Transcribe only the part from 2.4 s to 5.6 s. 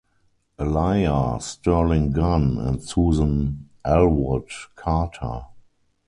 and Susan Ellwood Carter.